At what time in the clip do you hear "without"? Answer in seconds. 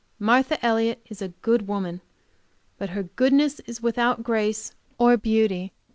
3.83-4.23